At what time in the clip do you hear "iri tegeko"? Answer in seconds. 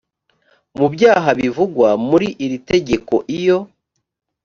2.45-3.15